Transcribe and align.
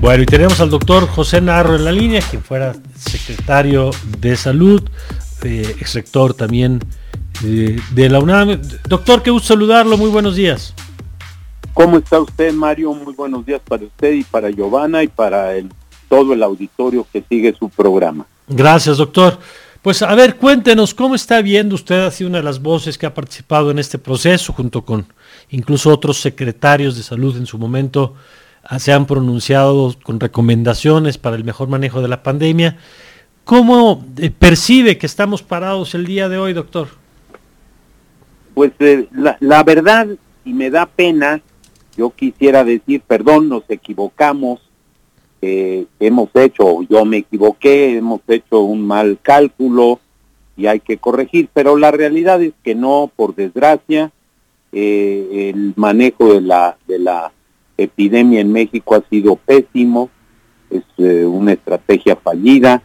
Bueno, 0.00 0.22
y 0.22 0.26
tenemos 0.26 0.60
al 0.60 0.70
doctor 0.70 1.08
José 1.08 1.40
Narro 1.40 1.74
en 1.74 1.84
la 1.84 1.90
línea, 1.90 2.20
quien 2.22 2.40
fuera 2.40 2.74
secretario 2.96 3.90
de 4.20 4.36
salud, 4.36 4.82
eh, 5.42 5.74
ex 5.80 5.94
rector 5.94 6.34
también 6.34 6.80
eh, 7.44 7.80
de 7.90 8.08
la 8.08 8.20
UNAM. 8.20 8.60
Doctor, 8.88 9.22
qué 9.22 9.30
gusto 9.32 9.48
saludarlo, 9.48 9.98
muy 9.98 10.08
buenos 10.08 10.36
días. 10.36 10.72
¿Cómo 11.74 11.98
está 11.98 12.20
usted, 12.20 12.52
Mario? 12.52 12.94
Muy 12.94 13.12
buenos 13.12 13.44
días 13.44 13.60
para 13.66 13.84
usted 13.84 14.12
y 14.12 14.22
para 14.22 14.50
Giovanna 14.50 15.02
y 15.02 15.08
para 15.08 15.56
el, 15.56 15.68
todo 16.08 16.32
el 16.32 16.44
auditorio 16.44 17.04
que 17.12 17.24
sigue 17.28 17.54
su 17.58 17.68
programa. 17.68 18.24
Gracias, 18.46 18.98
doctor. 18.98 19.38
Pues 19.82 20.02
a 20.02 20.14
ver, 20.14 20.36
cuéntenos, 20.36 20.94
¿cómo 20.94 21.16
está 21.16 21.42
viendo 21.42 21.74
usted, 21.74 22.06
ha 22.06 22.10
sido 22.12 22.30
una 22.30 22.38
de 22.38 22.44
las 22.44 22.62
voces 22.62 22.96
que 22.98 23.06
ha 23.06 23.14
participado 23.14 23.72
en 23.72 23.80
este 23.80 23.98
proceso, 23.98 24.52
junto 24.52 24.84
con 24.84 25.06
incluso 25.50 25.90
otros 25.90 26.20
secretarios 26.20 26.96
de 26.96 27.02
salud 27.02 27.36
en 27.36 27.46
su 27.46 27.58
momento, 27.58 28.14
se 28.76 28.92
han 28.92 29.06
pronunciado 29.06 29.94
con 30.02 30.20
recomendaciones 30.20 31.16
para 31.16 31.36
el 31.36 31.44
mejor 31.44 31.68
manejo 31.68 32.02
de 32.02 32.08
la 32.08 32.22
pandemia. 32.22 32.76
¿Cómo 33.44 34.04
eh, 34.18 34.30
percibe 34.30 34.98
que 34.98 35.06
estamos 35.06 35.42
parados 35.42 35.94
el 35.94 36.04
día 36.04 36.28
de 36.28 36.36
hoy, 36.36 36.52
doctor? 36.52 36.88
Pues 38.52 38.72
eh, 38.80 39.08
la, 39.12 39.62
verdad, 39.62 40.08
y 40.44 40.52
me 40.52 40.68
da 40.68 40.84
pena, 40.84 41.40
yo 41.96 42.10
quisiera 42.10 42.62
decir, 42.62 43.00
perdón, 43.00 43.48
nos 43.48 43.62
equivocamos, 43.70 44.60
eh, 45.40 45.86
hemos 45.98 46.28
hecho, 46.34 46.82
yo 46.82 47.06
me 47.06 47.18
equivoqué, 47.18 47.96
hemos 47.96 48.20
hecho 48.28 48.60
un 48.60 48.86
mal 48.86 49.18
cálculo 49.22 49.98
y 50.58 50.66
hay 50.66 50.80
que 50.80 50.98
corregir, 50.98 51.48
pero 51.54 51.78
la 51.78 51.90
realidad 51.90 52.42
es 52.42 52.52
que 52.62 52.74
no, 52.74 53.10
por 53.16 53.34
desgracia, 53.34 54.10
el 54.72 55.72
manejo 55.76 56.34
de 56.34 56.42
la, 56.42 56.76
de 56.86 56.98
la 56.98 57.32
epidemia 57.78 58.40
en 58.40 58.52
México 58.52 58.94
ha 58.94 59.08
sido 59.08 59.36
pésimo, 59.36 60.10
es 60.68 60.82
eh, 60.98 61.24
una 61.24 61.52
estrategia 61.52 62.16
fallida, 62.16 62.82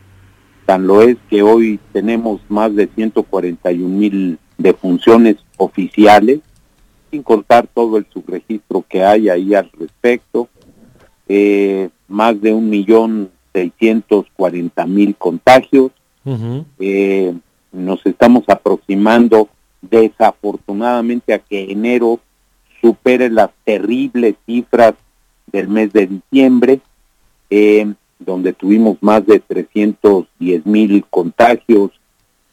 tan 0.66 0.88
lo 0.88 1.02
es 1.02 1.18
que 1.30 1.42
hoy 1.42 1.80
tenemos 1.92 2.40
más 2.48 2.74
de 2.74 2.88
141 2.88 3.90
mil 3.90 4.38
defunciones 4.58 5.36
oficiales, 5.58 6.40
sin 7.12 7.24
contar 7.24 7.68
todo 7.68 7.98
el 7.98 8.06
subregistro 8.14 8.86
que 8.88 9.04
hay 9.04 9.28
ahí 9.30 9.54
al 9.54 9.70
respecto. 9.78 10.48
Eh, 11.28 11.90
más 12.08 12.40
de 12.42 12.54
un 12.54 12.70
millón 12.70 13.30
seiscientos 13.54 14.26
cuarenta 14.36 14.86
mil 14.86 15.16
contagios. 15.16 15.92
Eh, 16.80 17.34
nos 17.72 18.06
estamos 18.06 18.44
aproximando 18.48 19.50
desafortunadamente 19.82 21.34
a 21.34 21.40
que 21.40 21.72
enero 21.72 22.20
supere 22.84 23.30
las 23.30 23.50
terribles 23.64 24.36
cifras 24.46 24.94
del 25.48 25.70
mes 25.70 25.94
de 25.94 26.08
diciembre, 26.08 26.82
eh, 27.50 27.94
donde 28.20 28.52
tuvimos 28.52 28.98
más 29.00 29.26
de 29.26 29.40
310 29.40 30.66
mil 30.66 31.06
contagios 31.10 31.92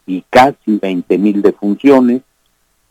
y 0.07 0.23
casi 0.29 0.77
20 0.81 1.17
mil 1.17 1.41
defunciones. 1.41 2.21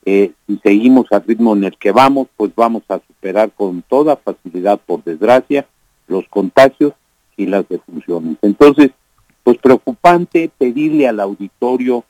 Eh, 0.05 0.33
si 0.47 0.59
seguimos 0.59 1.07
al 1.13 1.25
ritmo 1.25 1.57
en 1.57 1.65
el 1.65 1.77
que 1.79 1.93
vamos, 1.93 2.29
pues 2.37 2.53
vamos 2.55 2.83
a 2.89 3.01
superar 3.07 3.51
con 3.53 3.83
toda 3.83 4.17
facilidad, 4.17 4.79
por 4.79 5.03
desgracia, 5.03 5.67
los 6.09 6.29
contagios 6.29 6.93
y 7.39 7.47
las 7.47 7.67
defunciones. 7.69 8.37
Entonces, 8.43 8.91
pues 9.45 9.57
preocupante 9.57 10.51
pedirle 10.59 11.09
al 11.09 11.21
auditorio 11.21 12.05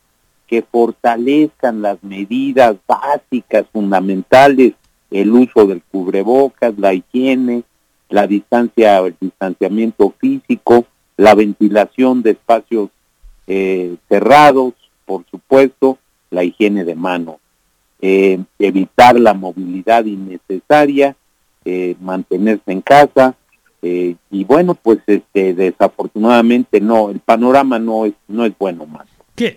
que 0.48 0.62
fortalezcan 0.62 1.82
las 1.82 2.02
medidas 2.02 2.76
básicas, 2.88 3.66
fundamentales, 3.72 4.74
el 5.10 5.32
uso 5.32 5.66
del 5.66 5.82
cubrebocas, 5.82 6.78
la 6.78 6.94
higiene, 6.94 7.64
la 8.08 8.26
distancia, 8.26 8.98
el 8.98 9.16
distanciamiento 9.20 10.14
físico, 10.18 10.84
la 11.16 11.34
ventilación 11.34 12.22
de 12.22 12.32
espacios 12.32 12.90
eh, 13.46 13.96
cerrados, 14.08 14.74
por 15.06 15.24
supuesto, 15.30 15.98
la 16.30 16.44
higiene 16.44 16.84
de 16.84 16.94
mano, 16.94 17.40
eh, 18.00 18.38
evitar 18.58 19.18
la 19.18 19.34
movilidad 19.34 20.04
innecesaria, 20.04 21.16
eh, 21.64 21.96
mantenerse 22.00 22.72
en 22.72 22.80
casa, 22.80 23.34
y 23.82 24.44
bueno, 24.44 24.74
pues 24.74 24.98
este, 25.06 25.54
desafortunadamente 25.54 26.82
no, 26.82 27.08
el 27.08 27.18
panorama 27.20 27.78
no 27.78 28.04
es, 28.04 28.12
no 28.28 28.44
es 28.44 28.52
bueno 28.58 28.84
más. 28.84 29.06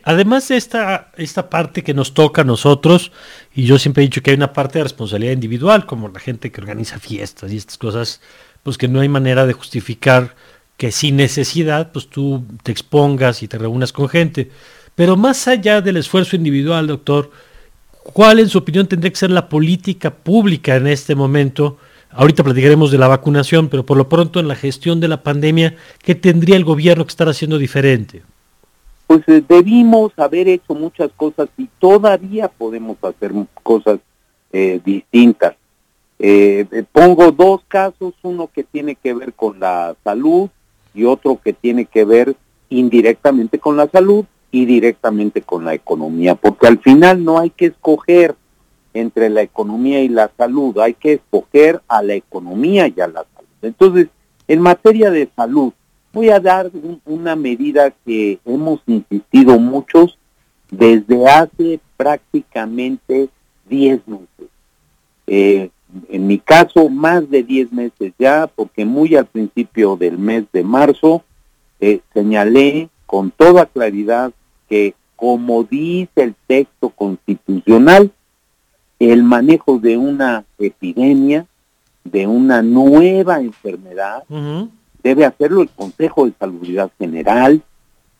Además 0.03 0.47
de 0.47 0.57
esta, 0.57 1.11
esta 1.17 1.49
parte 1.49 1.83
que 1.83 1.93
nos 1.93 2.13
toca 2.13 2.41
a 2.41 2.45
nosotros, 2.45 3.11
y 3.53 3.65
yo 3.65 3.77
siempre 3.79 4.03
he 4.03 4.07
dicho 4.07 4.21
que 4.21 4.31
hay 4.31 4.37
una 4.37 4.53
parte 4.53 4.79
de 4.79 4.83
responsabilidad 4.83 5.33
individual, 5.33 5.85
como 5.85 6.09
la 6.09 6.19
gente 6.19 6.51
que 6.51 6.61
organiza 6.61 6.99
fiestas 6.99 7.51
y 7.51 7.57
estas 7.57 7.77
cosas, 7.77 8.21
pues 8.63 8.77
que 8.77 8.87
no 8.87 9.01
hay 9.01 9.09
manera 9.09 9.45
de 9.45 9.53
justificar 9.53 10.35
que 10.77 10.91
sin 10.91 11.17
necesidad, 11.17 11.91
pues 11.91 12.09
tú 12.09 12.45
te 12.63 12.71
expongas 12.71 13.43
y 13.43 13.47
te 13.47 13.57
reúnas 13.57 13.91
con 13.91 14.09
gente. 14.09 14.49
Pero 14.95 15.15
más 15.15 15.47
allá 15.47 15.81
del 15.81 15.97
esfuerzo 15.97 16.35
individual, 16.35 16.87
doctor, 16.87 17.31
¿cuál 18.03 18.39
en 18.39 18.49
su 18.49 18.57
opinión 18.57 18.87
tendría 18.87 19.11
que 19.11 19.17
ser 19.17 19.31
la 19.31 19.49
política 19.49 20.13
pública 20.13 20.75
en 20.75 20.87
este 20.87 21.15
momento? 21.15 21.77
Ahorita 22.11 22.43
platicaremos 22.43 22.91
de 22.91 22.97
la 22.97 23.07
vacunación, 23.07 23.69
pero 23.69 23.85
por 23.85 23.97
lo 23.97 24.07
pronto 24.07 24.39
en 24.39 24.47
la 24.47 24.55
gestión 24.55 24.99
de 24.99 25.07
la 25.07 25.23
pandemia, 25.23 25.75
¿qué 26.03 26.15
tendría 26.15 26.55
el 26.55 26.63
gobierno 26.63 27.05
que 27.05 27.09
estar 27.09 27.27
haciendo 27.27 27.57
diferente? 27.57 28.21
Pues 29.07 29.21
eh, 29.27 29.43
debimos 29.47 30.11
haber 30.17 30.47
hecho 30.47 30.73
muchas 30.73 31.11
cosas 31.15 31.49
y 31.57 31.67
todavía 31.79 32.47
podemos 32.47 32.97
hacer 33.03 33.31
cosas 33.61 33.99
eh, 34.51 34.79
distintas. 34.83 35.55
Eh, 36.19 36.85
pongo 36.91 37.31
dos 37.31 37.61
casos, 37.67 38.13
uno 38.23 38.49
que 38.53 38.63
tiene 38.63 38.95
que 38.95 39.13
ver 39.13 39.33
con 39.33 39.59
la 39.59 39.95
salud 40.03 40.49
y 40.93 41.03
otro 41.03 41.39
que 41.43 41.53
tiene 41.53 41.85
que 41.85 42.05
ver 42.05 42.35
indirectamente 42.69 43.59
con 43.59 43.77
la 43.77 43.87
salud 43.87 44.25
y 44.51 44.65
directamente 44.65 45.41
con 45.41 45.65
la 45.65 45.73
economía, 45.73 46.35
porque 46.35 46.67
al 46.67 46.79
final 46.79 47.23
no 47.23 47.39
hay 47.39 47.49
que 47.49 47.65
escoger 47.65 48.35
entre 48.93 49.29
la 49.29 49.41
economía 49.41 50.01
y 50.01 50.09
la 50.09 50.31
salud, 50.37 50.77
hay 50.77 50.93
que 50.93 51.13
escoger 51.13 51.81
a 51.87 52.03
la 52.03 52.13
economía 52.13 52.87
y 52.87 53.01
a 53.01 53.07
la 53.07 53.25
salud. 53.35 53.49
Entonces, 53.63 54.07
en 54.47 54.61
materia 54.61 55.09
de 55.09 55.29
salud, 55.35 55.73
voy 56.13 56.29
a 56.29 56.39
dar 56.39 56.69
una 57.05 57.35
medida 57.35 57.91
que 58.05 58.39
hemos 58.45 58.79
insistido 58.85 59.59
muchos 59.59 60.17
desde 60.69 61.27
hace 61.27 61.79
prácticamente 61.97 63.29
10 63.67 64.07
meses. 64.07 64.49
Eh, 65.25 65.69
en 66.09 66.27
mi 66.27 66.39
caso, 66.39 66.89
más 66.89 67.29
de 67.29 67.43
10 67.43 67.71
meses 67.71 68.13
ya, 68.17 68.47
porque 68.47 68.85
muy 68.85 69.15
al 69.15 69.25
principio 69.25 69.95
del 69.95 70.17
mes 70.17 70.45
de 70.53 70.63
marzo 70.63 71.23
eh, 71.79 72.01
señalé 72.13 72.89
con 73.05 73.31
toda 73.31 73.65
claridad 73.65 74.31
que, 74.69 74.95
como 75.15 75.63
dice 75.63 76.09
el 76.15 76.35
texto 76.47 76.89
constitucional, 76.89 78.11
el 78.99 79.23
manejo 79.23 79.79
de 79.79 79.97
una 79.97 80.45
epidemia, 80.57 81.45
de 82.03 82.27
una 82.27 82.61
nueva 82.61 83.39
enfermedad, 83.39 84.23
debe 85.03 85.25
hacerlo 85.25 85.61
el 85.61 85.69
Consejo 85.69 86.25
de 86.25 86.33
Salubridad 86.39 86.89
General 86.97 87.61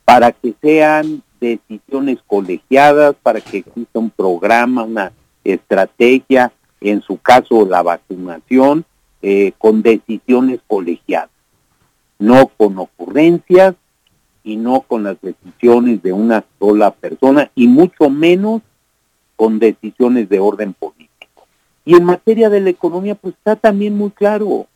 para 0.05 0.31
que 0.31 0.53
sean 0.61 1.23
decisiones 1.39 2.19
colegiadas, 2.27 3.15
para 3.23 3.41
que 3.41 3.59
exista 3.59 3.99
un 3.99 4.09
programa, 4.09 4.83
una 4.83 5.13
estrategia, 5.43 6.51
en 6.81 7.01
su 7.01 7.17
caso 7.17 7.65
la 7.65 7.81
vacunación, 7.81 8.85
eh, 9.21 9.53
con 9.57 9.81
decisiones 9.81 10.59
colegiadas, 10.67 11.29
no 12.19 12.47
con 12.47 12.77
ocurrencias 12.77 13.75
y 14.43 14.57
no 14.57 14.81
con 14.81 15.03
las 15.03 15.17
decisiones 15.21 16.03
de 16.03 16.11
una 16.11 16.43
sola 16.59 16.91
persona 16.91 17.49
y 17.55 17.67
mucho 17.67 18.09
menos 18.09 18.61
con 19.37 19.59
decisiones 19.59 20.27
de 20.27 20.39
orden 20.39 20.73
político. 20.73 21.47
Y 21.85 21.95
en 21.95 22.03
materia 22.03 22.49
de 22.49 22.61
la 22.61 22.69
economía, 22.69 23.15
pues 23.15 23.35
está 23.35 23.55
también 23.55 23.97
muy 23.97 24.11
claro, 24.11 24.67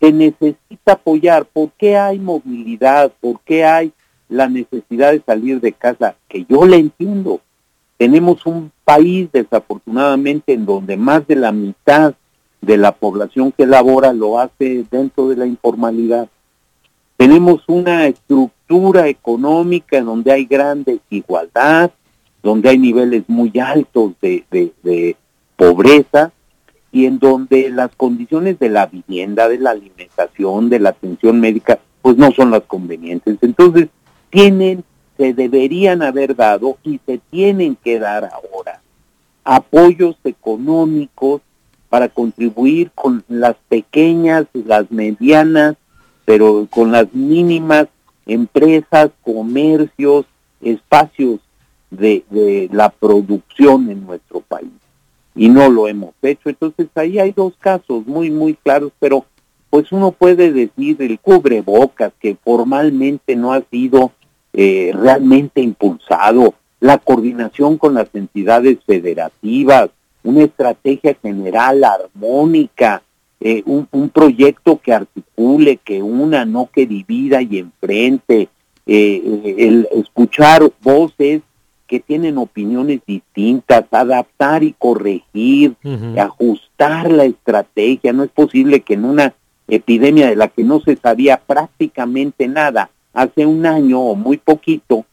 se 0.00 0.12
necesita 0.12 0.92
apoyar. 0.92 1.44
¿Por 1.46 1.70
qué 1.72 1.96
hay 1.96 2.18
movilidad? 2.18 3.12
¿Por 3.20 3.40
qué 3.40 3.64
hay 3.64 3.92
la 4.28 4.48
necesidad 4.48 5.12
de 5.12 5.22
salir 5.24 5.60
de 5.60 5.72
casa? 5.72 6.16
Que 6.28 6.44
yo 6.48 6.66
le 6.66 6.76
entiendo. 6.76 7.40
Tenemos 7.96 8.46
un 8.46 8.70
país, 8.84 9.28
desafortunadamente, 9.32 10.52
en 10.52 10.66
donde 10.66 10.96
más 10.96 11.26
de 11.26 11.36
la 11.36 11.52
mitad 11.52 12.14
de 12.60 12.76
la 12.76 12.92
población 12.92 13.52
que 13.52 13.66
labora 13.66 14.12
lo 14.12 14.38
hace 14.38 14.84
dentro 14.90 15.28
de 15.28 15.36
la 15.36 15.46
informalidad. 15.46 16.28
Tenemos 17.16 17.62
una 17.66 18.06
estructura 18.06 19.08
económica 19.08 19.98
en 19.98 20.06
donde 20.06 20.32
hay 20.32 20.44
gran 20.44 20.84
desigualdad, 20.84 21.90
donde 22.42 22.68
hay 22.68 22.78
niveles 22.78 23.24
muy 23.26 23.52
altos 23.58 24.12
de, 24.20 25.16
pobreza 25.56 26.30
y 26.90 27.06
en 27.06 27.18
donde 27.18 27.70
las 27.70 27.94
condiciones 27.96 28.58
de 28.58 28.70
la 28.70 28.86
vivienda, 28.86 29.48
de 29.48 29.58
la 29.58 29.70
alimentación, 29.70 30.70
de 30.70 30.80
la 30.80 30.90
atención 30.90 31.40
médica, 31.40 31.78
pues 32.02 32.16
no 32.16 32.30
son 32.32 32.50
las 32.50 32.62
convenientes. 32.62 33.38
Entonces, 33.42 33.88
tienen, 34.30 34.84
se 35.16 35.34
deberían 35.34 36.02
haber 36.02 36.34
dado 36.34 36.78
y 36.82 37.00
se 37.06 37.18
tienen 37.30 37.76
que 37.76 37.98
dar 37.98 38.30
ahora 38.32 38.80
apoyos 39.44 40.16
económicos 40.24 41.40
para 41.88 42.10
contribuir 42.10 42.90
con 42.94 43.24
las 43.28 43.56
pequeñas, 43.68 44.46
las 44.52 44.90
medianas 44.90 45.76
pero 46.28 46.66
con 46.68 46.92
las 46.92 47.14
mínimas 47.14 47.86
empresas, 48.26 49.08
comercios, 49.22 50.26
espacios 50.60 51.40
de, 51.90 52.22
de 52.28 52.68
la 52.70 52.90
producción 52.90 53.90
en 53.90 54.04
nuestro 54.04 54.40
país. 54.40 54.68
Y 55.38 55.48
no 55.48 55.68
lo 55.70 55.88
hemos 55.88 56.14
hecho. 56.22 56.48
Entonces 56.48 56.88
ahí 56.94 57.18
hay 57.18 57.32
dos 57.32 57.54
casos 57.58 58.06
muy, 58.06 58.30
muy 58.30 58.54
claros, 58.54 58.92
pero 58.98 59.24
pues 59.70 59.92
uno 59.92 60.12
puede 60.12 60.52
decir 60.52 60.96
el 61.00 61.18
cubrebocas 61.18 62.12
que 62.20 62.36
formalmente 62.42 63.36
no 63.36 63.52
ha 63.52 63.62
sido 63.70 64.12
eh, 64.52 64.92
realmente 64.94 65.60
impulsado, 65.60 66.54
la 66.80 66.98
coordinación 66.98 67.76
con 67.76 67.94
las 67.94 68.08
entidades 68.14 68.78
federativas, 68.86 69.90
una 70.22 70.44
estrategia 70.44 71.16
general 71.20 71.84
armónica, 71.84 73.02
eh, 73.40 73.62
un, 73.66 74.10
proyecto 74.10 74.80
que 74.80 74.92
articule, 74.92 75.76
que 75.76 76.02
una, 76.02 76.44
no 76.44 76.68
que 76.72 76.86
divida 76.86 77.40
y 77.42 77.58
enfrente, 77.58 78.48
eh, 78.86 79.54
el 79.58 79.88
escuchar 79.92 80.72
voces 80.82 81.42
que 81.88 82.00
tienen 82.00 82.38
opiniones 82.38 83.00
distintas, 83.06 83.84
adaptar 83.90 84.62
y 84.62 84.74
corregir, 84.74 85.74
ajustar 86.18 87.10
la 87.10 87.24
estrategia. 87.24 88.12
No 88.12 88.22
es 88.24 88.30
posible 88.30 88.80
que 88.80 88.94
en 88.94 89.06
una 89.06 89.34
epidemia 89.66 90.28
de 90.28 90.36
la 90.36 90.48
que 90.48 90.62
no 90.62 90.80
se 90.80 90.96
sabía 90.96 91.38
prácticamente 91.38 92.46
nada 92.46 92.90
hace 93.14 93.46
un 93.46 93.66
año 93.66 94.00
o 94.00 94.14
muy 94.14 94.36
poquito, 94.36 95.06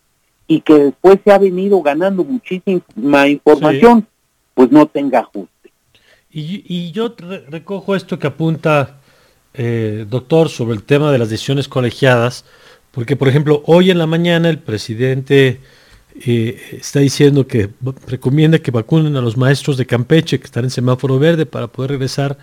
y 0.48 0.62
que 0.62 0.76
después 0.76 1.20
se 1.24 1.32
ha 1.32 1.40
venido 1.40 1.82
ganando 1.82 2.24
muchísima 2.24 3.28
información, 3.28 4.06
pues 4.54 4.72
no 4.72 4.86
tenga 4.86 5.20
ajuste. 5.20 5.72
Y, 6.30 6.92
yo 6.92 7.16
recojo 7.48 7.96
esto 7.96 8.20
que 8.20 8.28
apunta, 8.28 8.98
eh, 9.54 10.06
doctor, 10.08 10.50
sobre 10.50 10.76
el 10.76 10.84
tema 10.84 11.12
de 11.12 11.18
las 11.18 11.30
decisiones 11.30 11.70
colegiadas, 11.70 12.44
porque, 12.92 13.16
por 13.16 13.30
ejemplo, 13.30 13.64
hoy 13.66 13.90
en 13.90 13.98
la 13.98 14.06
mañana 14.06 14.50
el 14.50 14.60
presidente 14.60 15.62
eh, 16.18 16.78
está 16.80 17.00
diciendo 17.00 17.46
que 17.46 17.70
recomienda 18.08 18.60
que 18.60 18.72
vacunen 18.72 19.18
a 19.18 19.22
los 19.22 19.36
maestros 19.36 19.76
de 19.76 19.86
Campeche 19.86 20.40
que 20.40 20.46
están 20.46 20.64
en 20.64 20.70
semáforo 20.70 21.20
verde 21.20 21.46
para 21.46 21.68
poder 21.68 21.92
regresar 21.92 22.38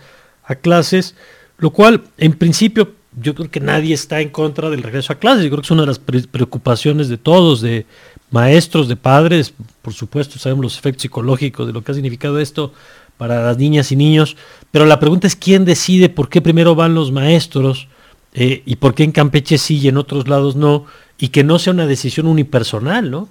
a 0.45 0.55
clases, 0.57 1.15
lo 1.59 1.71
cual 1.71 2.03
en 2.19 2.35
principio 2.35 2.93
yo 3.21 3.35
creo 3.35 3.51
que 3.51 3.61
nadie 3.61 3.95
está 3.95 4.21
en 4.21 4.31
contra 4.31 4.71
del 4.71 4.83
regreso 4.83 5.13
a 5.13 5.17
clases. 5.19 5.45
Yo 5.45 5.51
creo 5.51 5.61
que 5.61 5.67
es 5.67 5.71
una 5.71 5.83
de 5.83 5.89
las 5.89 5.99
preocupaciones 5.99 7.09
de 7.09 7.19
todos, 7.19 7.61
de 7.61 7.87
maestros, 8.31 8.89
de 8.89 8.97
padres. 8.97 9.55
Por 9.83 9.93
supuesto, 9.93 10.39
sabemos 10.39 10.65
los 10.65 10.79
efectos 10.79 11.03
psicológicos 11.03 11.67
de 11.67 11.73
lo 11.73 11.83
que 11.83 11.93
ha 11.93 11.95
significado 11.95 12.39
esto 12.39 12.73
para 13.19 13.43
las 13.43 13.59
niñas 13.59 13.93
y 13.93 13.97
niños. 13.97 14.37
Pero 14.71 14.87
la 14.87 14.99
pregunta 14.99 15.27
es 15.27 15.37
quién 15.37 15.65
decide 15.65 16.09
por 16.09 16.29
qué 16.29 16.41
primero 16.41 16.75
van 16.75 16.95
los 16.95 17.13
maestros 17.13 17.89
eh, 18.33 18.63
y 18.65 18.77
por 18.77 18.95
qué 18.95 19.05
en 19.05 19.13
Campeche 19.13 19.59
sí 19.59 19.79
y 19.79 19.89
en 19.89 19.99
otros 19.99 20.29
lados 20.29 20.57
no. 20.57 20.87
Y 21.19 21.29
que 21.29 21.45
no 21.45 21.59
sea 21.59 21.75
una 21.75 21.87
decisión 21.87 22.27
unipersonal, 22.27 23.11
¿no? 23.11 23.29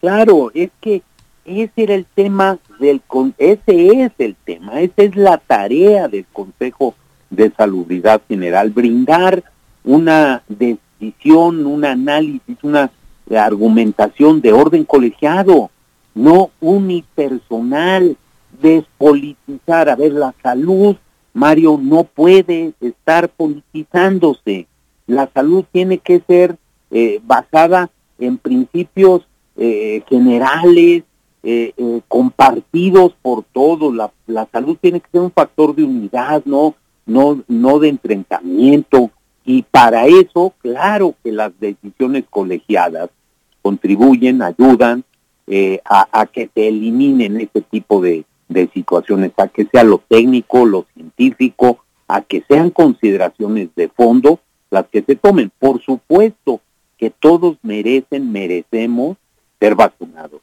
Claro, 0.00 0.50
es 0.54 0.70
que 0.80 1.02
ese 1.44 1.72
era 1.76 1.94
el 1.94 2.06
tema 2.06 2.58
del... 2.78 3.02
Ese 3.38 4.04
es 4.04 4.12
el 4.18 4.36
tema, 4.44 4.80
esa 4.80 5.02
es 5.02 5.16
la 5.16 5.38
tarea 5.38 6.08
del 6.08 6.26
Consejo 6.32 6.94
de 7.30 7.50
Salubridad 7.56 8.22
General, 8.28 8.70
brindar 8.70 9.42
una 9.84 10.42
decisión, 10.48 11.66
un 11.66 11.84
análisis, 11.84 12.56
una 12.62 12.90
argumentación 13.36 14.40
de 14.40 14.52
orden 14.52 14.84
colegiado, 14.84 15.70
no 16.14 16.50
unipersonal, 16.60 18.16
despolitizar. 18.60 19.88
A 19.88 19.96
ver, 19.96 20.12
la 20.12 20.34
salud, 20.42 20.96
Mario, 21.32 21.78
no 21.80 22.04
puede 22.04 22.72
estar 22.80 23.28
politizándose. 23.28 24.66
La 25.06 25.28
salud 25.32 25.64
tiene 25.70 25.98
que 25.98 26.20
ser 26.26 26.56
eh, 26.90 27.20
basada 27.24 27.90
en 28.18 28.38
principios 28.38 29.26
eh, 29.58 30.02
generales, 30.08 31.04
eh, 31.42 31.72
compartidos 32.08 33.14
por 33.20 33.44
todos. 33.44 33.94
La, 33.94 34.10
la 34.26 34.48
salud 34.50 34.78
tiene 34.80 35.00
que 35.00 35.10
ser 35.10 35.20
un 35.20 35.32
factor 35.32 35.74
de 35.74 35.84
unidad, 35.84 36.42
¿no? 36.46 36.74
no, 37.08 37.42
no 37.48 37.78
de 37.80 37.88
enfrentamiento. 37.88 39.10
Y 39.44 39.62
para 39.62 40.06
eso, 40.06 40.52
claro 40.60 41.14
que 41.24 41.32
las 41.32 41.58
decisiones 41.58 42.24
colegiadas 42.30 43.10
contribuyen, 43.62 44.42
ayudan 44.42 45.04
eh, 45.46 45.80
a, 45.84 46.26
que 46.26 46.50
se 46.54 46.68
eliminen 46.68 47.40
ese 47.40 47.62
tipo 47.62 48.00
de, 48.00 48.24
de 48.48 48.68
situaciones, 48.68 49.32
a 49.38 49.48
que 49.48 49.66
sea 49.72 49.82
lo 49.82 49.98
técnico, 50.06 50.66
lo 50.66 50.86
científico, 50.94 51.78
a 52.06 52.20
que 52.20 52.44
sean 52.46 52.70
consideraciones 52.70 53.70
de 53.74 53.88
fondo 53.88 54.38
las 54.70 54.86
que 54.88 55.02
se 55.02 55.16
tomen. 55.16 55.50
Por 55.58 55.82
supuesto 55.82 56.60
que 56.98 57.08
todos 57.10 57.56
merecen, 57.62 58.30
merecemos 58.30 59.16
ser 59.60 59.74
vacunados. 59.74 60.40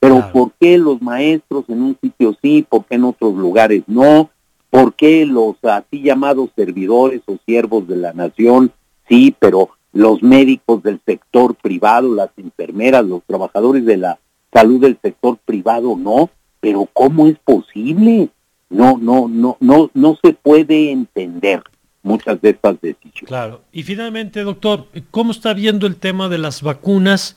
Pero 0.00 0.30
¿por 0.32 0.52
qué 0.60 0.78
los 0.78 1.02
maestros 1.02 1.64
en 1.68 1.82
un 1.82 1.98
sitio 2.00 2.36
sí, 2.40 2.64
por 2.68 2.84
qué 2.84 2.94
en 2.94 3.04
otros 3.04 3.34
lugares 3.34 3.82
no? 3.86 4.30
¿Por 4.70 4.94
qué 4.94 5.26
los 5.26 5.56
así 5.62 6.02
llamados 6.02 6.50
servidores 6.54 7.22
o 7.26 7.36
siervos 7.44 7.88
de 7.88 7.96
la 7.96 8.12
nación 8.12 8.72
sí, 9.08 9.34
pero 9.38 9.70
los 9.92 10.22
médicos 10.22 10.82
del 10.82 11.00
sector 11.04 11.54
privado, 11.56 12.14
las 12.14 12.30
enfermeras, 12.36 13.04
los 13.04 13.22
trabajadores 13.24 13.84
de 13.86 13.96
la 13.96 14.18
salud 14.52 14.80
del 14.80 14.98
sector 15.02 15.38
privado 15.44 15.96
no? 15.96 16.30
Pero 16.60 16.88
¿cómo 16.92 17.26
es 17.26 17.38
posible? 17.38 18.28
No, 18.70 18.98
no, 18.98 19.28
no, 19.28 19.56
no, 19.60 19.90
no 19.94 20.18
se 20.22 20.32
puede 20.34 20.92
entender 20.92 21.62
muchas 22.02 22.40
de 22.40 22.50
estas 22.50 22.80
decisiones. 22.80 23.28
Claro. 23.28 23.62
Y 23.72 23.82
finalmente, 23.82 24.42
doctor, 24.42 24.86
¿cómo 25.10 25.32
está 25.32 25.54
viendo 25.54 25.86
el 25.86 25.96
tema 25.96 26.28
de 26.28 26.38
las 26.38 26.62
vacunas? 26.62 27.36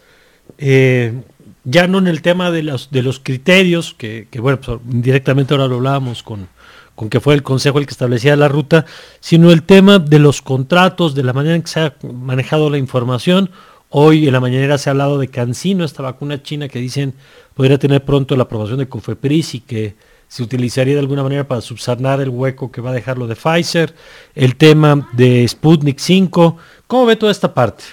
Eh, 0.61 1.13
ya 1.63 1.87
no 1.87 1.97
en 1.97 2.07
el 2.07 2.21
tema 2.21 2.51
de 2.51 2.63
los, 2.63 2.91
de 2.91 3.03
los 3.03 3.19
criterios, 3.19 3.93
que, 3.93 4.27
bueno, 4.39 4.59
pues, 4.61 4.79
directamente 4.85 5.53
ahora 5.53 5.67
lo 5.67 5.75
hablábamos 5.75 6.23
con, 6.23 6.47
con 6.95 7.09
que 7.09 7.19
fue 7.19 7.33
el 7.33 7.43
Consejo 7.43 7.79
el 7.79 7.85
que 7.85 7.91
establecía 7.91 8.35
la 8.35 8.47
ruta, 8.47 8.85
sino 9.19 9.51
el 9.51 9.63
tema 9.63 9.99
de 9.99 10.19
los 10.19 10.41
contratos, 10.41 11.15
de 11.15 11.23
la 11.23 11.33
manera 11.33 11.55
en 11.55 11.63
que 11.63 11.67
se 11.67 11.79
ha 11.79 11.95
manejado 12.13 12.69
la 12.69 12.77
información. 12.77 13.49
Hoy 13.89 14.27
en 14.27 14.33
la 14.33 14.39
mañanera 14.39 14.77
se 14.77 14.89
ha 14.89 14.91
hablado 14.91 15.19
de 15.19 15.27
Cancino, 15.27 15.83
esta 15.83 16.01
vacuna 16.01 16.41
china 16.41 16.69
que 16.69 16.79
dicen 16.79 17.13
podría 17.53 17.77
tener 17.77 18.05
pronto 18.05 18.37
la 18.37 18.43
aprobación 18.43 18.79
de 18.79 18.87
Cofepris 18.87 19.55
y 19.55 19.59
que 19.59 19.95
se 20.29 20.43
utilizaría 20.43 20.93
de 20.93 21.01
alguna 21.01 21.23
manera 21.23 21.45
para 21.45 21.59
subsanar 21.59 22.21
el 22.21 22.29
hueco 22.29 22.71
que 22.71 22.79
va 22.79 22.91
a 22.91 22.93
dejar 22.93 23.17
lo 23.17 23.27
de 23.27 23.35
Pfizer, 23.35 23.93
el 24.33 24.55
tema 24.55 25.09
de 25.11 25.45
Sputnik 25.45 25.99
5. 25.99 26.57
¿Cómo 26.87 27.05
ve 27.05 27.17
toda 27.17 27.33
esta 27.33 27.53
parte? 27.53 27.83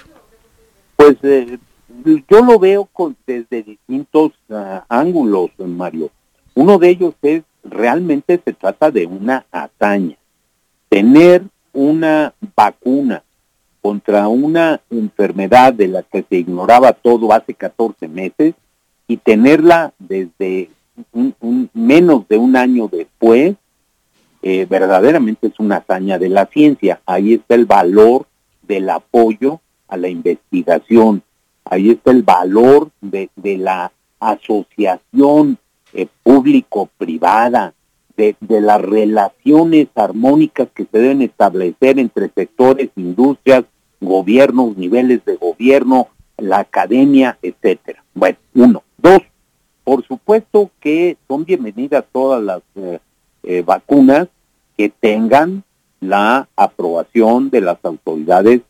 Pues 0.95 1.17
eh, 1.23 1.57
yo 2.03 2.43
lo 2.43 2.59
veo 2.59 2.89
desde 3.25 3.63
distintos 3.63 4.31
uh, 4.49 4.79
ángulos, 4.87 5.51
Mario. 5.57 6.09
Uno 6.55 6.77
de 6.77 6.89
ellos 6.89 7.13
es 7.21 7.43
realmente 7.63 8.39
se 8.43 8.53
trata 8.53 8.91
de 8.91 9.05
una 9.05 9.45
hazaña. 9.51 10.17
Tener 10.89 11.43
una 11.73 12.33
vacuna 12.55 13.23
contra 13.81 14.27
una 14.27 14.81
enfermedad 14.89 15.73
de 15.73 15.87
la 15.87 16.03
que 16.03 16.25
se 16.27 16.37
ignoraba 16.37 16.93
todo 16.93 17.31
hace 17.31 17.53
14 17.53 18.07
meses 18.07 18.55
y 19.07 19.17
tenerla 19.17 19.93
desde 19.97 20.69
un, 21.11 21.69
menos 21.73 22.27
de 22.27 22.37
un 22.37 22.55
año 22.55 22.89
después, 22.91 23.55
eh, 24.41 24.67
verdaderamente 24.69 25.47
es 25.47 25.59
una 25.59 25.77
hazaña 25.77 26.17
de 26.19 26.29
la 26.29 26.45
ciencia. 26.47 27.01
Ahí 27.05 27.33
está 27.33 27.55
el 27.55 27.65
valor 27.65 28.27
del 28.61 28.89
apoyo 28.89 29.61
a 29.87 29.97
la 29.97 30.09
investigación, 30.09 31.23
ahí 31.65 31.91
está 31.91 32.11
el 32.11 32.23
valor 32.23 32.89
de, 33.01 33.29
la 33.57 33.91
asociación 34.19 35.57
eh, 35.93 36.07
público-privada, 36.23 37.73
de, 38.17 38.35
de, 38.39 38.61
las 38.61 38.81
relaciones 38.81 39.87
armónicas 39.95 40.67
que 40.73 40.85
se 40.85 40.99
deben 40.99 41.21
establecer 41.21 41.99
entre 41.99 42.29
sectores, 42.29 42.89
industrias, 42.95 43.63
gobiernos, 44.01 44.77
niveles 44.77 45.23
de 45.25 45.35
gobierno, 45.35 46.09
la 46.37 46.59
academia, 46.59 47.37
etcétera. 47.41 48.03
Bueno, 48.13 48.37
uno. 48.53 48.83
Dos, 48.97 49.21
por 49.83 50.05
supuesto 50.05 50.71
que 50.79 51.17
son 51.27 51.45
bienvenidas 51.45 52.03
todas 52.11 52.43
las 52.43 52.61
eh, 52.75 52.99
eh, 53.43 53.61
vacunas 53.61 54.27
que 54.77 54.89
tengan 54.89 55.63
la 55.99 56.47
aprobación 56.55 57.49
de 57.49 57.61
las 57.61 57.77
autoridades 57.83 58.61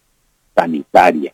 sanitarias, 0.55 1.33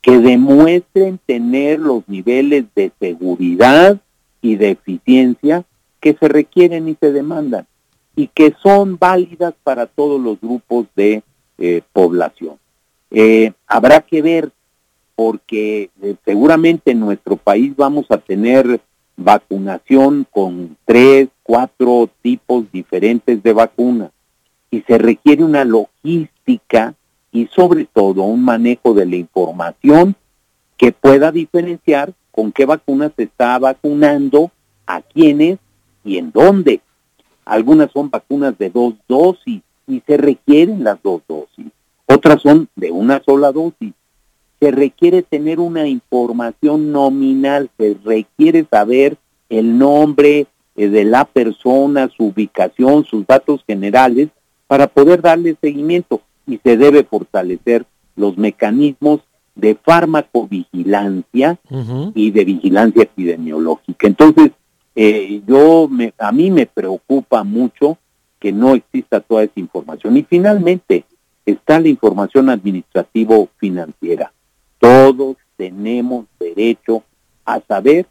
que 0.00 0.18
demuestren 0.18 1.18
tener 1.26 1.78
los 1.78 2.08
niveles 2.08 2.64
de 2.74 2.92
seguridad 2.98 4.00
y 4.40 4.56
de 4.56 4.70
eficiencia 4.70 5.64
que 6.00 6.16
se 6.18 6.28
requieren 6.28 6.88
y 6.88 6.96
se 6.98 7.12
demandan 7.12 7.66
y 8.16 8.28
que 8.28 8.54
son 8.62 8.98
válidas 8.98 9.54
para 9.62 9.86
todos 9.86 10.20
los 10.20 10.40
grupos 10.40 10.86
de 10.96 11.22
eh, 11.58 11.82
población. 11.92 12.56
Eh, 13.10 13.52
habrá 13.66 14.00
que 14.00 14.22
ver 14.22 14.50
porque 15.14 15.90
eh, 16.02 16.16
seguramente 16.24 16.92
en 16.92 17.00
nuestro 17.00 17.36
país 17.36 17.76
vamos 17.76 18.06
a 18.10 18.18
tener 18.18 18.80
vacunación 19.16 20.26
con 20.30 20.76
tres, 20.86 21.28
cuatro 21.42 22.08
tipos 22.22 22.64
diferentes 22.72 23.42
de 23.42 23.52
vacunas 23.52 24.10
y 24.70 24.80
se 24.82 24.96
requiere 24.96 25.44
una 25.44 25.64
logística 25.64 26.94
y 27.32 27.46
sobre 27.46 27.84
todo 27.84 28.22
un 28.22 28.42
manejo 28.42 28.94
de 28.94 29.06
la 29.06 29.16
información 29.16 30.14
que 30.76 30.92
pueda 30.92 31.30
diferenciar 31.30 32.12
con 32.30 32.52
qué 32.52 32.64
vacunas 32.64 33.12
se 33.16 33.24
está 33.24 33.58
vacunando, 33.58 34.50
a 34.86 35.02
quiénes 35.02 35.58
y 36.04 36.18
en 36.18 36.32
dónde. 36.32 36.80
Algunas 37.44 37.90
son 37.92 38.10
vacunas 38.10 38.56
de 38.58 38.70
dos 38.70 38.94
dosis 39.08 39.62
y 39.86 40.02
se 40.06 40.16
requieren 40.16 40.84
las 40.84 41.02
dos 41.02 41.22
dosis. 41.28 41.66
Otras 42.06 42.42
son 42.42 42.68
de 42.76 42.90
una 42.90 43.22
sola 43.22 43.52
dosis. 43.52 43.92
Se 44.58 44.70
requiere 44.70 45.22
tener 45.22 45.60
una 45.60 45.86
información 45.86 46.92
nominal, 46.92 47.70
se 47.78 47.96
requiere 48.04 48.66
saber 48.70 49.16
el 49.48 49.78
nombre 49.78 50.46
eh, 50.76 50.88
de 50.88 51.04
la 51.04 51.24
persona, 51.24 52.08
su 52.08 52.26
ubicación, 52.26 53.04
sus 53.04 53.26
datos 53.26 53.62
generales, 53.66 54.28
para 54.66 54.86
poder 54.86 55.22
darle 55.22 55.56
seguimiento 55.60 56.20
y 56.50 56.58
se 56.62 56.76
debe 56.76 57.04
fortalecer 57.04 57.86
los 58.16 58.36
mecanismos 58.36 59.20
de 59.54 59.74
farmacovigilancia 59.74 61.58
y 62.14 62.30
de 62.30 62.44
vigilancia 62.44 63.02
epidemiológica. 63.02 64.06
Entonces, 64.06 64.52
eh, 64.94 65.42
yo 65.46 65.88
me, 65.88 66.12
a 66.18 66.32
mí 66.32 66.50
me 66.50 66.66
preocupa 66.66 67.44
mucho 67.44 67.98
que 68.38 68.52
no 68.52 68.74
exista 68.74 69.20
toda 69.20 69.44
esa 69.44 69.60
información. 69.60 70.16
Y 70.16 70.22
finalmente 70.22 71.04
está 71.46 71.78
la 71.78 71.88
información 71.88 72.48
administrativo-financiera. 72.48 74.32
Todos 74.78 75.36
tenemos 75.56 76.26
derecho 76.38 77.04
a 77.44 77.60
saber 77.60 78.06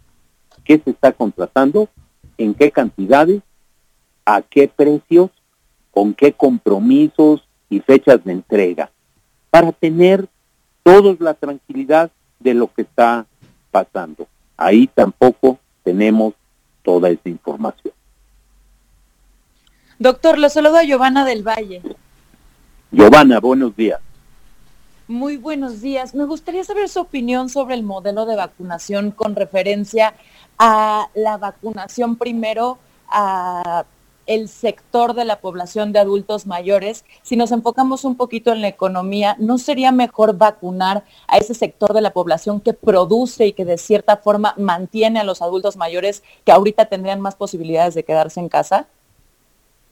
qué 0.63 0.79
se 0.83 0.91
está 0.91 1.11
contratando, 1.11 1.89
en 2.37 2.53
qué 2.53 2.71
cantidades, 2.71 3.41
a 4.25 4.43
qué 4.43 4.67
precios, 4.67 5.31
con 5.91 6.13
qué 6.13 6.31
compromisos 6.33 7.48
y 7.69 7.79
fechas 7.79 8.23
de 8.23 8.31
entrega, 8.31 8.91
para 9.49 9.71
tener 9.71 10.27
todos 10.83 11.19
la 11.19 11.33
tranquilidad 11.33 12.11
de 12.39 12.53
lo 12.53 12.71
que 12.73 12.83
está 12.83 13.25
pasando. 13.71 14.27
Ahí 14.57 14.87
tampoco 14.87 15.59
tenemos 15.83 16.33
toda 16.83 17.09
esa 17.09 17.29
información. 17.29 17.93
Doctor, 19.97 20.39
lo 20.39 20.49
saludo 20.49 20.77
a 20.77 20.83
Giovanna 20.83 21.25
del 21.25 21.43
Valle. 21.43 21.81
Giovanna, 22.91 23.39
buenos 23.39 23.75
días. 23.75 23.99
Muy 25.07 25.37
buenos 25.37 25.81
días. 25.81 26.13
Me 26.13 26.25
gustaría 26.25 26.63
saber 26.63 26.87
su 26.87 26.99
opinión 26.99 27.49
sobre 27.49 27.75
el 27.75 27.83
modelo 27.83 28.25
de 28.25 28.35
vacunación 28.35 29.11
con 29.11 29.35
referencia 29.35 30.13
a 30.57 31.09
la 31.15 31.37
vacunación 31.37 32.15
primero 32.15 32.77
a 33.09 33.85
el 34.29 34.47
sector 34.47 35.15
de 35.15 35.25
la 35.25 35.41
población 35.41 35.91
de 35.91 35.97
adultos 35.97 36.45
mayores. 36.45 37.03
Si 37.23 37.35
nos 37.35 37.51
enfocamos 37.51 38.05
un 38.05 38.15
poquito 38.15 38.53
en 38.53 38.61
la 38.61 38.67
economía, 38.67 39.35
¿no 39.39 39.57
sería 39.57 39.91
mejor 39.91 40.37
vacunar 40.37 41.03
a 41.27 41.37
ese 41.37 41.55
sector 41.55 41.93
de 41.93 42.01
la 42.01 42.13
población 42.13 42.61
que 42.61 42.73
produce 42.73 43.47
y 43.47 43.53
que 43.53 43.65
de 43.65 43.79
cierta 43.79 44.17
forma 44.17 44.53
mantiene 44.55 45.19
a 45.19 45.23
los 45.23 45.41
adultos 45.41 45.77
mayores 45.77 46.21
que 46.45 46.51
ahorita 46.51 46.85
tendrían 46.85 47.19
más 47.19 47.35
posibilidades 47.35 47.95
de 47.95 48.03
quedarse 48.03 48.39
en 48.39 48.49
casa? 48.49 48.87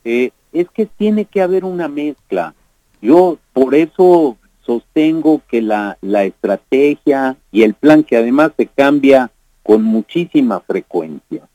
Eh, 0.03 0.29
es 0.53 0.70
que 0.70 0.86
tiene 0.86 1.25
que 1.25 1.41
haber 1.41 1.65
una 1.65 1.88
mezcla. 1.88 2.53
Yo 3.01 3.39
por 3.53 3.74
eso 3.74 4.38
sostengo 4.63 5.41
que 5.50 5.63
la, 5.63 5.98
la 6.01 6.25
estrategia 6.25 7.38
y 7.51 7.63
el 7.63 7.74
plan 7.74 8.03
que 8.03 8.17
además 8.17 8.51
se 8.56 8.67
cambia 8.67 9.32
con 9.63 9.82
muchísima 9.84 10.60
frecuencia. 10.60 11.48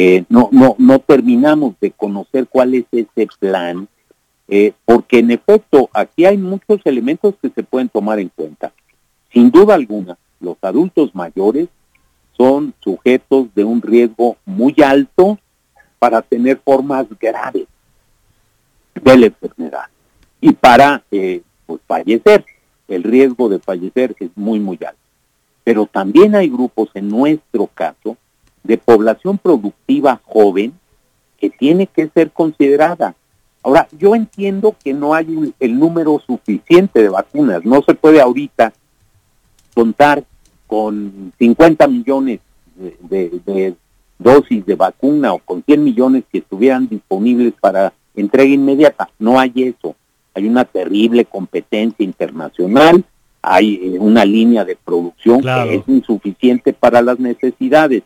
Eh, 0.00 0.24
no, 0.28 0.48
no, 0.52 0.76
no 0.78 1.00
terminamos 1.00 1.74
de 1.80 1.90
conocer 1.90 2.46
cuál 2.46 2.72
es 2.76 2.84
ese 2.92 3.26
plan, 3.40 3.88
eh, 4.46 4.72
porque 4.84 5.18
en 5.18 5.32
efecto 5.32 5.90
aquí 5.92 6.24
hay 6.24 6.38
muchos 6.38 6.80
elementos 6.84 7.34
que 7.42 7.48
se 7.48 7.64
pueden 7.64 7.88
tomar 7.88 8.20
en 8.20 8.28
cuenta. 8.28 8.72
Sin 9.32 9.50
duda 9.50 9.74
alguna, 9.74 10.16
los 10.38 10.56
adultos 10.62 11.16
mayores 11.16 11.66
son 12.36 12.74
sujetos 12.78 13.52
de 13.56 13.64
un 13.64 13.82
riesgo 13.82 14.36
muy 14.46 14.72
alto 14.84 15.36
para 15.98 16.22
tener 16.22 16.60
formas 16.64 17.06
graves 17.18 17.66
de 18.94 19.18
la 19.18 19.26
enfermedad 19.26 19.86
y 20.40 20.52
para 20.52 21.02
eh, 21.10 21.42
pues, 21.66 21.80
fallecer. 21.88 22.46
El 22.86 23.02
riesgo 23.02 23.48
de 23.48 23.58
fallecer 23.58 24.14
es 24.20 24.30
muy, 24.36 24.60
muy 24.60 24.78
alto. 24.86 25.00
Pero 25.64 25.86
también 25.86 26.36
hay 26.36 26.48
grupos, 26.48 26.88
en 26.94 27.08
nuestro 27.08 27.66
caso, 27.66 28.16
de 28.62 28.78
población 28.78 29.38
productiva 29.38 30.20
joven 30.24 30.72
que 31.38 31.50
tiene 31.50 31.86
que 31.86 32.08
ser 32.08 32.30
considerada. 32.30 33.14
Ahora, 33.62 33.88
yo 33.98 34.14
entiendo 34.14 34.74
que 34.82 34.94
no 34.94 35.14
hay 35.14 35.54
el 35.60 35.78
número 35.78 36.20
suficiente 36.26 37.02
de 37.02 37.08
vacunas. 37.08 37.64
No 37.64 37.82
se 37.82 37.94
puede 37.94 38.20
ahorita 38.20 38.72
contar 39.74 40.24
con 40.66 41.32
50 41.38 41.86
millones 41.88 42.40
de, 42.76 43.40
de 43.44 43.74
dosis 44.18 44.66
de 44.66 44.74
vacuna 44.74 45.32
o 45.32 45.38
con 45.38 45.62
100 45.62 45.84
millones 45.84 46.24
que 46.30 46.38
estuvieran 46.38 46.88
disponibles 46.88 47.54
para 47.60 47.92
entrega 48.14 48.50
inmediata. 48.50 49.08
No 49.18 49.38
hay 49.38 49.52
eso. 49.56 49.94
Hay 50.34 50.46
una 50.46 50.64
terrible 50.64 51.24
competencia 51.24 52.04
internacional, 52.04 53.04
hay 53.42 53.80
eh, 53.82 53.98
una 53.98 54.24
línea 54.24 54.64
de 54.64 54.76
producción 54.76 55.40
que 55.40 55.74
es 55.74 55.82
insuficiente 55.88 56.72
para 56.72 57.02
las 57.02 57.18
necesidades, 57.18 58.02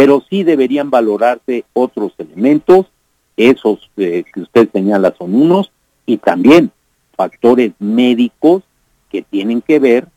pero 0.00 0.24
sí 0.30 0.44
deberían 0.44 0.88
valorarse 0.88 1.66
otros 1.74 2.14
elementos, 2.16 2.86
esos 3.36 3.90
eh, 3.98 4.24
que 4.32 4.40
usted 4.40 4.70
señala 4.72 5.14
son 5.18 5.34
unos, 5.34 5.70
y 6.06 6.16
también 6.16 6.70
factores 7.14 7.72
médicos 7.78 8.62
que 9.10 9.20
tienen 9.20 9.60
que 9.60 9.78
ver 9.78 10.08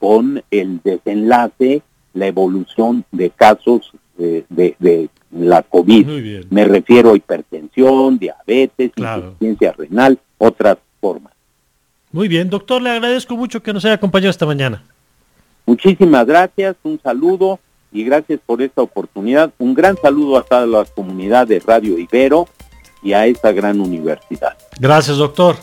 con 0.00 0.42
el 0.50 0.80
desenlace, 0.82 1.82
la 2.14 2.26
evolución 2.26 3.04
de 3.12 3.30
casos 3.30 3.92
eh, 4.18 4.44
de, 4.48 4.74
de, 4.80 5.08
la 5.30 5.62
COVID. 5.62 6.46
Me 6.50 6.64
refiero 6.64 7.12
a 7.12 7.16
hipertensión, 7.16 8.18
diabetes, 8.18 8.90
insuficiencia 8.96 9.70
renal, 9.70 10.18
otras 10.38 10.78
formas. 11.00 11.32
Muy 12.10 12.26
bien, 12.26 12.50
doctor, 12.50 12.82
le 12.82 12.90
agradezco 12.90 13.36
mucho 13.36 13.62
que 13.62 13.72
nos 13.72 13.84
haya 13.84 13.94
acompañado 13.94 14.30
esta 14.30 14.46
mañana. 14.46 14.82
Muchísimas 15.64 16.26
gracias, 16.26 16.74
un 16.82 16.98
saludo 17.00 17.60
y 17.92 18.04
gracias 18.04 18.40
por 18.44 18.62
esta 18.62 18.82
oportunidad. 18.82 19.52
Un 19.58 19.74
gran 19.74 19.96
saludo 19.96 20.38
a 20.38 20.42
toda 20.42 20.66
la 20.66 20.84
comunidad 20.84 21.46
de 21.46 21.60
Radio 21.60 21.98
Ibero 21.98 22.48
y 23.02 23.12
a 23.12 23.26
esta 23.26 23.52
gran 23.52 23.80
universidad. 23.80 24.56
Gracias, 24.78 25.16
doctor. 25.16 25.56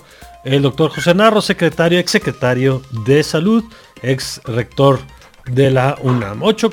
El 0.44 0.62
doctor 0.62 0.92
José 0.92 1.16
Narro, 1.16 1.42
secretario, 1.42 1.98
ex 1.98 2.12
secretario 2.12 2.82
de 3.06 3.24
Salud, 3.24 3.64
ex 4.04 4.42
rector 4.46 5.00
de 5.46 5.72
la 5.72 5.98
UNAM. 6.02 6.44
8 6.44 6.64